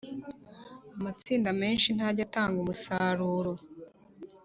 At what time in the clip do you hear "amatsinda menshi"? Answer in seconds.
0.97-1.89